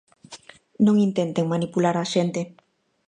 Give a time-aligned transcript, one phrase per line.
[0.85, 2.41] Non intenten manipular a xente.